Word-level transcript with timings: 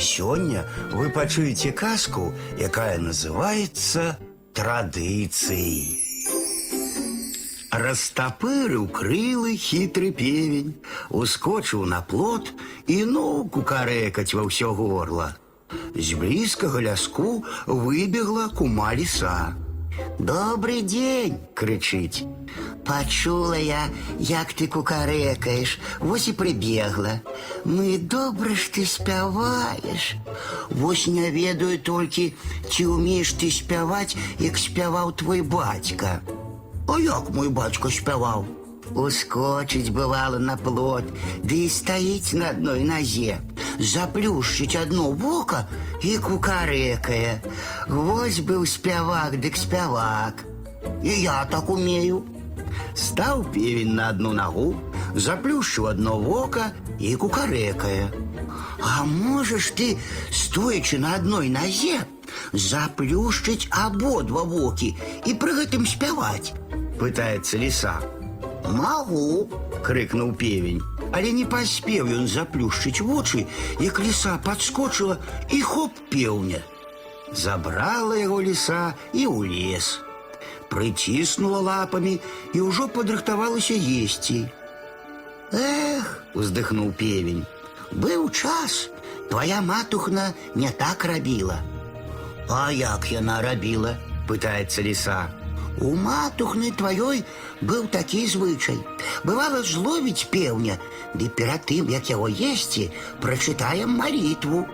Сёння 0.00 0.64
вы 0.92 1.10
пачуеце 1.10 1.72
казку, 1.72 2.32
якая 2.58 2.98
называется 2.98 4.16
традыцыяй. 4.54 6.00
Растапырыў 7.70 8.88
крылы 8.88 9.56
хітры 9.56 10.10
певень, 10.10 10.74
ускочыў 11.10 11.84
на 11.84 12.00
плот 12.00 12.50
і 12.88 13.04
ну 13.04 13.44
кукарэкаць 13.46 14.32
ва 14.34 14.48
ўсё 14.48 14.72
горла. 14.74 15.36
З 15.94 16.16
блізкага 16.18 16.80
ляску 16.80 17.44
выбегла 17.68 18.48
кума 18.48 18.96
ліса. 18.96 19.54
Добрый 20.19 20.81
день, 20.81 21.39
крычыць. 21.53 22.23
Пачула 22.85 23.57
я, 23.57 23.89
як 24.19 24.53
ты 24.53 24.67
кукарэкаеш, 24.67 25.79
вось 25.99 26.27
і 26.27 26.33
прыбегла. 26.33 27.21
Мы 27.65 27.97
добра 27.97 28.53
ж 28.55 28.69
ты 28.71 28.85
спяваеш. 28.85 30.15
Вось 30.69 31.07
не 31.07 31.31
ведаю 31.31 31.79
толькі, 31.79 32.33
ці 32.69 32.85
ўмееш 32.93 33.33
ты 33.41 33.49
спяваць, 33.49 34.15
як 34.39 34.57
спяваў 34.57 35.11
твой 35.17 35.41
бацька. 35.41 36.21
А 36.87 36.99
як 36.99 37.33
мой 37.33 37.49
бацька 37.49 37.89
спяваў? 37.89 38.45
Ускочыць 38.93 39.89
бывала 39.89 40.37
на 40.37 40.55
плот, 40.55 41.09
ды 41.41 41.65
і 41.65 41.69
стаіць 41.69 42.37
на 42.37 42.53
адной 42.53 42.85
назе, 42.85 43.41
заплюшчыць 43.79 44.75
одно 44.81 45.11
вока 45.11 45.67
і 46.01 46.17
кукарэкае. 46.17 47.41
Вось 47.87 48.39
быў 48.39 48.65
спявак, 48.65 49.39
дык 49.39 49.57
спявак. 49.57 50.45
І 51.03 51.21
я 51.21 51.45
так 51.45 51.69
умею. 51.69 52.23
Стаў 52.95 53.43
певень 53.51 53.95
на 53.95 54.09
одну 54.09 54.33
ногу, 54.33 54.75
заплюшчыў 55.15 55.89
одно 55.91 56.19
вока 56.19 56.71
і 56.99 57.15
кукарэкае. 57.15 58.11
А 58.81 59.03
можаш 59.03 59.71
ты, 59.71 59.97
стоячы 60.31 60.97
на 60.99 61.15
одной 61.15 61.49
назе, 61.49 61.99
заплюшчыць 62.53 63.67
абодва 63.71 64.43
вокі 64.43 64.95
і 65.25 65.33
пры 65.39 65.55
гэтым 65.59 65.87
спяваць? 65.87 66.53
Пытаецца 66.99 67.59
ліса. 67.59 67.95
Магу, 68.71 69.49
крыкнуў 69.83 70.33
певень. 70.33 70.81
Але 71.11 71.31
не 71.31 71.45
паспеў 71.45 72.09
ён 72.11 72.27
заплюшчыць 72.27 73.03
вочы, 73.03 73.45
як 73.79 73.99
ліса 73.99 74.37
падскочыла 74.45 75.17
і 75.51 75.61
хоп 75.61 75.91
пеўня. 76.11 76.61
Забрала 77.31 78.17
яго 78.19 78.41
ліса 78.41 78.95
і 79.13 79.27
ў 79.27 79.49
лес. 79.51 79.99
Прыціснула 80.69 81.61
лапамі 81.61 82.19
і 82.53 82.63
ўжо 82.67 82.87
падрыхтавалася 82.87 83.75
есці. 83.75 84.49
Эх, 85.51 86.23
уздыхнуў 86.33 86.91
певень. 86.91 87.45
Быў 87.91 88.27
час, 88.33 88.89
твоя 89.29 89.61
матухна 89.61 90.33
не 90.55 90.71
так 90.71 91.05
рабіла. 91.05 91.61
А 92.49 92.71
як 92.71 93.11
яна 93.11 93.41
рабіла? 93.41 93.95
пытаецца 94.27 94.81
ліса. 94.81 95.29
У 95.81 95.95
матухны 95.95 96.71
тваёй 96.71 97.23
быў 97.61 97.87
такі 97.87 98.25
звычай. 98.27 98.79
Бывала 99.23 99.61
зловіць 99.63 100.27
пеўня, 100.31 100.79
ды 101.13 101.29
перад 101.29 101.65
тым, 101.67 101.91
як 101.91 102.09
яго 102.09 102.27
есці, 102.27 102.91
прачытаем 103.21 103.91
малітву. 103.91 104.65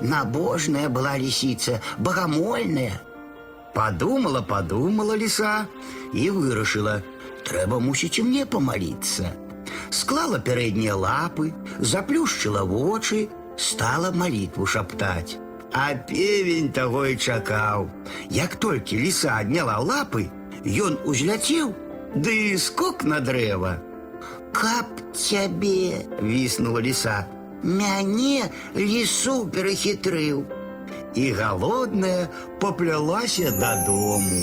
Набожная 0.00 0.88
была 0.88 1.18
лісіца, 1.18 1.80
багамольная. 1.98 3.00
Подумала, 3.74 4.40
подумала 4.40 5.16
лиса 5.16 5.66
и 6.14 6.30
вырашила, 6.30 7.02
трэба 7.42 7.80
мусіць 7.80 8.18
і 8.18 8.22
мне 8.22 8.46
помолиться. 8.46 9.34
Склала 9.90 10.38
пярэднія 10.38 10.94
лапы, 10.94 11.52
заплюшчыла 11.78 12.62
вочы, 12.62 13.28
стала 13.56 14.10
молитву 14.10 14.66
шаптаць. 14.66 15.38
А 15.74 15.94
певень 15.94 16.70
таго 16.70 17.06
і 17.06 17.16
чакаў. 17.16 17.90
Як 18.30 18.54
толькі 18.56 18.98
ліса 18.98 19.42
адняла 19.42 19.78
лапы, 19.82 20.30
ён 20.64 20.98
узляцеў, 21.04 21.74
ды 22.14 22.56
скок 22.58 23.04
на 23.04 23.20
дрэва. 23.20 23.78
Каб 24.54 24.86
цябе, 25.12 26.06
віснула 26.22 26.80
ліса, 26.80 27.26
мяне 27.62 28.50
лісу 28.76 29.46
перахітрыў. 29.48 30.44
І 31.14 31.30
галодная 31.32 32.28
поплялася 32.60 33.50
дадому. 33.50 34.42